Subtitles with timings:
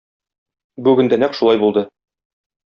[0.87, 1.87] Бүген дә нәкъ шулай булды.